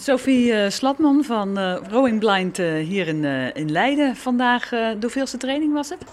Sophie 0.00 0.52
uh, 0.52 0.68
Slatman 0.68 1.24
van 1.24 1.58
uh, 1.58 1.76
Rowing 1.90 2.18
Blind 2.18 2.58
uh, 2.58 2.86
hier 2.86 3.06
in, 3.08 3.24
in 3.54 3.70
Leiden. 3.70 4.16
Vandaag, 4.16 4.68
de 4.68 4.96
hoeveelste 5.00 5.36
training 5.36 5.72
was 5.72 5.88
het? 5.88 6.04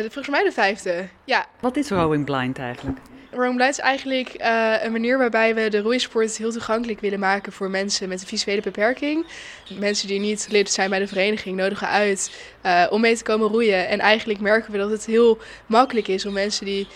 volgens 0.00 0.28
mij 0.28 0.44
de 0.44 0.52
vijfde, 0.52 1.08
ja. 1.24 1.46
Wat 1.60 1.76
is 1.76 1.88
Rowing 1.88 2.24
Blind 2.24 2.58
eigenlijk? 2.58 2.98
Blind 3.36 3.60
is 3.60 3.78
eigenlijk 3.78 4.34
een 4.82 4.92
manier 4.92 5.18
waarbij 5.18 5.54
we 5.54 5.68
de 5.68 5.80
roeisport 5.80 6.36
heel 6.36 6.52
toegankelijk 6.52 7.00
willen 7.00 7.18
maken 7.18 7.52
voor 7.52 7.70
mensen 7.70 8.08
met 8.08 8.20
een 8.20 8.26
visuele 8.26 8.60
beperking. 8.60 9.26
Mensen 9.78 10.08
die 10.08 10.20
niet 10.20 10.46
lid 10.50 10.70
zijn 10.70 10.90
bij 10.90 10.98
de 10.98 11.06
vereniging 11.06 11.56
nodigen 11.56 11.88
uit 11.88 12.30
om 12.90 13.00
mee 13.00 13.16
te 13.16 13.22
komen 13.22 13.48
roeien. 13.48 13.88
En 13.88 13.98
eigenlijk 13.98 14.40
merken 14.40 14.72
we 14.72 14.78
dat 14.78 14.90
het 14.90 15.06
heel 15.06 15.38
makkelijk 15.66 16.08
is 16.08 16.26
om 16.26 16.32
mensen 16.32 16.64
die 16.64 16.86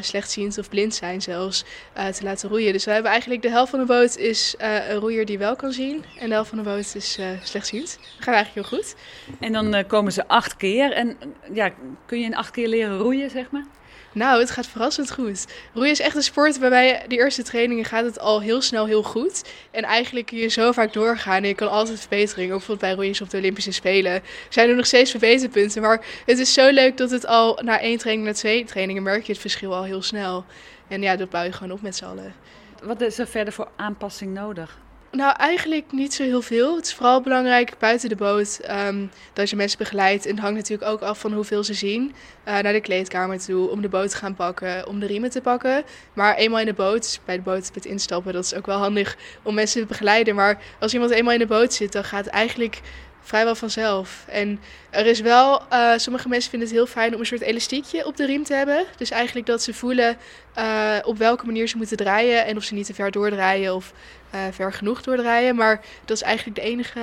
slechtziend 0.00 0.58
of 0.58 0.68
blind 0.68 0.94
zijn 0.94 1.22
zelfs 1.22 1.64
te 1.94 2.22
laten 2.22 2.48
roeien. 2.48 2.72
Dus 2.72 2.84
we 2.84 2.90
hebben 2.90 3.10
eigenlijk 3.10 3.42
de 3.42 3.50
helft 3.50 3.70
van 3.70 3.78
de 3.78 3.86
boot 3.86 4.16
is 4.16 4.54
een 4.58 4.98
roeier 4.98 5.26
die 5.26 5.38
wel 5.38 5.56
kan 5.56 5.72
zien 5.72 6.04
en 6.18 6.26
de 6.26 6.34
helft 6.34 6.48
van 6.48 6.58
de 6.58 6.64
boot 6.64 6.94
is 6.94 7.18
slechtziend. 7.42 7.98
Dat 8.00 8.24
gaat 8.24 8.34
eigenlijk 8.34 8.68
heel 8.68 8.78
goed. 8.78 8.94
En 9.40 9.52
dan 9.52 9.86
komen 9.86 10.12
ze 10.12 10.28
acht 10.28 10.56
keer 10.56 10.92
en 10.92 11.16
ja, 11.52 11.70
kun 12.06 12.18
je 12.18 12.24
in 12.24 12.36
acht 12.36 12.50
keer 12.50 12.68
leren 12.68 12.98
roeien 12.98 13.30
zeg 13.30 13.50
maar? 13.50 13.66
Nou, 14.14 14.40
het 14.40 14.50
gaat 14.50 14.66
verrassend 14.66 15.12
goed. 15.12 15.46
Roeien 15.82 15.98
is 15.98 16.06
echt 16.06 16.16
een 16.16 16.22
sport 16.22 16.58
waarbij 16.58 17.04
de 17.08 17.16
eerste 17.16 17.42
trainingen 17.42 17.84
gaat 17.84 18.04
het 18.04 18.18
al 18.18 18.40
heel 18.40 18.62
snel 18.62 18.86
heel 18.86 19.02
goed. 19.02 19.44
En 19.70 19.82
eigenlijk 19.82 20.26
kun 20.26 20.38
je 20.38 20.48
zo 20.48 20.72
vaak 20.72 20.92
doorgaan 20.92 21.42
en 21.42 21.48
je 21.48 21.54
kan 21.54 21.70
altijd 21.70 22.00
verbetering. 22.00 22.48
Bijvoorbeeld 22.50 22.80
bij 22.80 22.92
roeiers 22.92 23.20
op 23.20 23.30
de 23.30 23.36
Olympische 23.36 23.72
Spelen 23.72 24.22
zijn 24.48 24.68
er 24.68 24.76
nog 24.76 24.86
steeds 24.86 25.10
verbeterpunten. 25.10 25.82
Maar 25.82 26.04
het 26.26 26.38
is 26.38 26.52
zo 26.52 26.70
leuk 26.70 26.96
dat 26.96 27.10
het 27.10 27.26
al 27.26 27.58
na 27.62 27.80
één 27.80 27.98
training, 27.98 28.26
na 28.26 28.32
twee 28.32 28.64
trainingen 28.64 29.02
merk 29.02 29.24
je 29.24 29.32
het 29.32 29.40
verschil 29.40 29.74
al 29.74 29.84
heel 29.84 30.02
snel. 30.02 30.44
En 30.88 31.02
ja, 31.02 31.16
dat 31.16 31.30
bouw 31.30 31.42
je 31.42 31.52
gewoon 31.52 31.72
op 31.72 31.82
met 31.82 31.96
z'n 31.96 32.04
allen. 32.04 32.34
Wat 32.82 33.00
is 33.00 33.18
er 33.18 33.26
verder 33.26 33.52
voor 33.52 33.68
aanpassing 33.76 34.34
nodig? 34.34 34.78
Nou, 35.16 35.34
eigenlijk 35.36 35.92
niet 35.92 36.14
zo 36.14 36.22
heel 36.22 36.42
veel. 36.42 36.76
Het 36.76 36.86
is 36.86 36.94
vooral 36.94 37.20
belangrijk 37.20 37.78
buiten 37.78 38.08
de 38.08 38.16
boot 38.16 38.60
um, 38.86 39.10
dat 39.32 39.50
je 39.50 39.56
mensen 39.56 39.78
begeleidt. 39.78 40.24
En 40.26 40.30
het 40.30 40.40
hangt 40.40 40.56
natuurlijk 40.56 40.90
ook 40.90 41.00
af 41.00 41.18
van 41.18 41.32
hoeveel 41.32 41.64
ze 41.64 41.74
zien. 41.74 42.14
Uh, 42.48 42.58
naar 42.58 42.72
de 42.72 42.80
kleedkamer 42.80 43.38
toe, 43.38 43.70
om 43.70 43.80
de 43.80 43.88
boot 43.88 44.10
te 44.10 44.16
gaan 44.16 44.34
pakken, 44.34 44.86
om 44.86 45.00
de 45.00 45.06
riemen 45.06 45.30
te 45.30 45.40
pakken. 45.40 45.84
Maar 46.12 46.34
eenmaal 46.34 46.60
in 46.60 46.66
de 46.66 46.72
boot, 46.72 47.02
dus 47.02 47.20
bij 47.24 47.36
de 47.36 47.42
boot 47.42 47.70
met 47.74 47.84
instappen, 47.84 48.32
dat 48.32 48.44
is 48.44 48.54
ook 48.54 48.66
wel 48.66 48.78
handig 48.78 49.16
om 49.42 49.54
mensen 49.54 49.80
te 49.80 49.86
begeleiden. 49.86 50.34
Maar 50.34 50.58
als 50.80 50.92
iemand 50.92 51.10
eenmaal 51.10 51.32
in 51.32 51.38
de 51.38 51.46
boot 51.46 51.74
zit, 51.74 51.92
dan 51.92 52.04
gaat 52.04 52.26
eigenlijk 52.26 52.80
vrijwel 53.22 53.54
vanzelf. 53.54 54.24
En 54.28 54.60
er 54.90 55.06
is 55.06 55.20
wel, 55.20 55.62
uh, 55.72 55.92
sommige 55.96 56.28
mensen 56.28 56.50
vinden 56.50 56.68
het 56.68 56.76
heel 56.76 56.86
fijn 56.86 57.14
om 57.14 57.20
een 57.20 57.26
soort 57.26 57.40
elastiekje 57.40 58.06
op 58.06 58.16
de 58.16 58.26
riem 58.26 58.44
te 58.44 58.54
hebben. 58.54 58.84
Dus 58.96 59.10
eigenlijk 59.10 59.46
dat 59.46 59.62
ze 59.62 59.74
voelen 59.74 60.16
uh, 60.58 60.96
op 61.02 61.18
welke 61.18 61.46
manier 61.46 61.68
ze 61.68 61.76
moeten 61.76 61.96
draaien 61.96 62.46
en 62.46 62.56
of 62.56 62.62
ze 62.62 62.74
niet 62.74 62.86
te 62.86 62.94
ver 62.94 63.10
doordraaien 63.10 63.74
of 63.74 63.92
uh, 64.34 64.40
ver 64.50 64.72
genoeg 64.72 65.02
doordraaien. 65.02 65.56
Maar 65.56 65.80
dat 66.04 66.16
is 66.16 66.22
eigenlijk 66.22 66.56
de 66.56 66.62
enige 66.62 67.00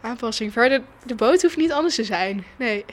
aanpassing. 0.00 0.52
Verder, 0.52 0.82
de 1.04 1.14
boot 1.14 1.42
hoeft 1.42 1.56
niet 1.56 1.72
anders 1.72 1.94
te 1.94 2.04
zijn. 2.04 2.44
Nee. 2.56 2.84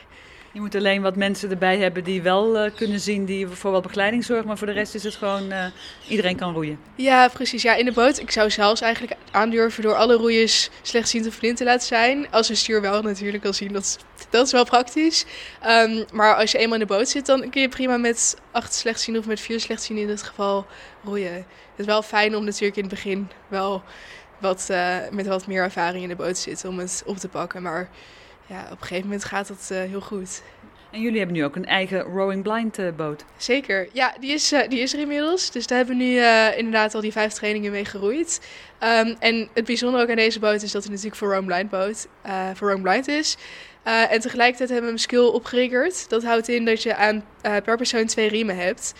Je 0.55 0.61
moet 0.61 0.75
alleen 0.75 1.01
wat 1.01 1.15
mensen 1.15 1.49
erbij 1.49 1.77
hebben 1.77 2.03
die 2.03 2.21
wel 2.21 2.65
uh, 2.65 2.71
kunnen 2.75 2.99
zien, 2.99 3.25
die 3.25 3.47
voor 3.47 3.71
wat 3.71 3.81
begeleiding 3.81 4.23
zorgen. 4.23 4.47
Maar 4.47 4.57
voor 4.57 4.67
de 4.67 4.73
rest 4.73 4.95
is 4.95 5.03
het 5.03 5.15
gewoon, 5.15 5.51
uh, 5.51 5.65
iedereen 6.07 6.35
kan 6.35 6.53
roeien. 6.53 6.79
Ja, 6.95 7.27
precies. 7.27 7.61
Ja, 7.61 7.75
in 7.75 7.85
de 7.85 7.91
boot. 7.91 8.19
Ik 8.19 8.31
zou 8.31 8.51
zelfs 8.51 8.81
eigenlijk 8.81 9.15
aandurven 9.31 9.83
door 9.83 9.95
alle 9.95 10.15
roeiers 10.15 10.69
slechtziend 10.81 11.27
of 11.27 11.39
blind 11.39 11.57
te 11.57 11.63
laten 11.63 11.87
zijn. 11.87 12.31
Als 12.31 12.49
een 12.49 12.57
stuur 12.57 12.81
wel 12.81 13.01
natuurlijk 13.01 13.43
kan 13.43 13.53
zien, 13.53 13.73
dat 14.29 14.43
is, 14.43 14.51
wel 14.51 14.65
praktisch. 14.65 15.25
Um, 15.67 16.05
maar 16.13 16.35
als 16.35 16.51
je 16.51 16.57
eenmaal 16.57 16.79
in 16.79 16.87
de 16.87 16.93
boot 16.93 17.09
zit, 17.09 17.25
dan 17.25 17.49
kun 17.49 17.61
je 17.61 17.69
prima 17.69 17.97
met 17.97 18.37
acht 18.51 18.73
slechtzienden 18.73 19.21
of 19.21 19.27
met 19.27 19.39
vier 19.39 19.59
slechtzienden 19.59 20.05
in 20.05 20.11
dit 20.11 20.23
geval 20.23 20.65
roeien. 21.03 21.33
Het 21.33 21.45
is 21.75 21.85
wel 21.85 22.01
fijn 22.01 22.35
om 22.35 22.45
natuurlijk 22.45 22.75
in 22.75 22.83
het 22.83 22.93
begin 22.93 23.29
wel 23.47 23.83
wat, 24.39 24.67
uh, 24.71 24.97
met 25.11 25.27
wat 25.27 25.47
meer 25.47 25.63
ervaring 25.63 26.03
in 26.03 26.09
de 26.09 26.15
boot 26.15 26.35
te 26.35 26.41
zitten 26.41 26.69
om 26.69 26.79
het 26.79 27.03
op 27.05 27.17
te 27.17 27.27
pakken. 27.27 27.61
Maar 27.61 27.89
ja, 28.45 28.63
op 28.63 28.71
een 28.71 28.87
gegeven 28.87 29.03
moment 29.03 29.23
gaat 29.23 29.47
dat 29.47 29.69
uh, 29.71 29.77
heel 29.77 30.01
goed. 30.01 30.41
En 30.91 31.01
jullie 31.01 31.17
hebben 31.17 31.35
nu 31.35 31.43
ook 31.43 31.55
een 31.55 31.65
eigen 31.65 32.01
Rowing 32.01 32.43
Blind 32.43 32.79
uh, 32.79 32.91
boot. 32.95 33.25
Zeker, 33.37 33.87
ja, 33.93 34.15
die 34.19 34.31
is, 34.31 34.53
uh, 34.53 34.67
die 34.67 34.79
is 34.79 34.93
er 34.93 34.99
inmiddels. 34.99 35.51
Dus 35.51 35.67
daar 35.67 35.77
hebben 35.77 35.97
we 35.97 36.03
nu 36.03 36.19
inderdaad 36.57 36.95
al 36.95 37.01
die 37.01 37.11
vijf 37.11 37.33
trainingen 37.33 37.71
mee 37.71 37.85
geroeid. 37.85 38.47
Um, 38.83 39.15
en 39.19 39.49
het 39.53 39.65
bijzondere 39.65 40.03
ook 40.03 40.09
aan 40.09 40.15
deze 40.15 40.39
boot 40.39 40.61
is 40.61 40.71
dat 40.71 40.83
hij 40.83 40.91
natuurlijk 40.91 41.17
voor 41.17 41.27
Rowing 41.27 41.47
Blind, 41.47 41.69
boot, 41.69 42.07
voor 42.53 42.67
Rowing 42.67 42.81
Blind 42.83 43.07
is. 43.07 43.37
Uh, 43.87 44.11
en 44.11 44.19
tegelijkertijd 44.19 44.69
hebben 44.69 44.87
we 44.87 44.93
een 44.93 45.01
skill 45.01 45.25
opgeriggerd. 45.25 46.09
Dat 46.09 46.23
houdt 46.23 46.47
in 46.47 46.65
dat 46.65 46.83
je 46.83 46.95
aan, 46.95 47.15
uh, 47.15 47.55
per 47.63 47.77
persoon 47.77 48.05
twee 48.05 48.29
riemen 48.29 48.57
hebt. 48.57 48.93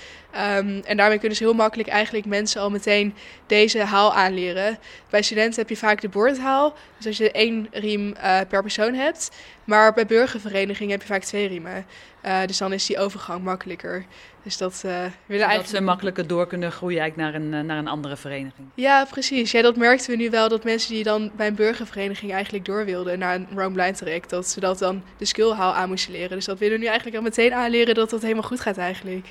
Um, 0.58 0.82
en 0.86 0.98
daarmee 0.98 1.20
kunnen 1.20 1.38
ze 1.38 1.44
heel 1.44 1.54
makkelijk 1.54 1.90
eigenlijk 1.90 2.26
mensen 2.26 2.62
al 2.62 2.70
meteen 2.70 3.14
deze 3.48 3.80
haal 3.80 4.14
aanleren. 4.14 4.78
Bij 5.10 5.22
studenten 5.22 5.60
heb 5.60 5.70
je 5.70 5.78
vaak 5.78 6.02
de 6.02 6.10
boordhaal. 6.10 6.76
Dus 6.98 7.08
als 7.08 7.18
je 7.18 7.32
één 7.32 7.68
riem 7.72 8.08
uh, 8.08 8.40
per 8.50 8.62
persoon 8.62 8.94
hebt. 8.94 9.32
Maar 9.64 9.94
bij 9.94 10.06
burgerverenigingen 10.06 10.92
heb 10.92 11.02
je 11.02 11.08
vaak 11.08 11.24
twee 11.24 11.48
riemen. 11.48 11.86
dus 12.46 12.58
dan 12.58 12.74
is 12.74 12.86
die 12.86 13.00
overgang 13.00 13.44
makkelijker. 13.44 14.06
Dus 14.44 14.58
dat 14.58 14.82
willen 14.82 15.12
eigenlijk... 15.28 15.56
Dat 15.56 15.68
ze 15.68 15.82
makkelijker 15.82 16.28
door 16.28 16.48
kunnen 16.48 16.72
groeien 16.72 17.00
eigenlijk 17.00 17.32
naar 17.32 17.42
een, 17.42 17.66
naar 17.66 17.78
een 17.78 17.88
andere 17.88 18.18
vereniging. 18.18 18.68
Ja, 18.74 19.06
precies. 19.06 19.52
Ja, 19.52 19.62
dat 19.62 19.76
merkten 19.76 20.10
we 20.10 20.16
nu 20.16 20.30
wel. 20.30 20.50
Dat 20.50 20.64
mensen 20.64 20.94
die 20.94 21.04
dan 21.04 21.32
bij 21.36 21.48
een 21.48 21.56
burgervereniging 21.56 22.34
eigenlijk 22.34 22.66
door 22.66 22.86
wilden 22.86 23.20
naar 23.20 23.36
een 23.36 23.48
Rome 23.56 23.76
Blind 23.76 23.98
traject, 23.98 24.30
dat 24.30 24.48
ze 24.48 24.60
dat 24.60 24.75
dan 24.80 25.04
de 25.18 25.26
skillhaal 25.26 25.74
aan 25.74 25.90
moesten 25.90 26.12
leren. 26.12 26.36
Dus 26.36 26.46
dat 26.46 26.60
willen 26.60 26.74
we 26.74 26.80
nu 26.80 26.88
eigenlijk 26.88 27.18
al 27.18 27.24
meteen 27.24 27.54
aanleren 27.54 27.96
dat 27.96 28.10
dat 28.10 28.22
helemaal 28.22 28.44
goed 28.44 28.60
gaat 28.60 28.78
eigenlijk. 28.78 29.28